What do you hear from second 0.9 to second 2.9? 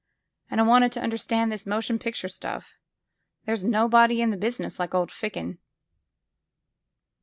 to under stand this motion picture stuff—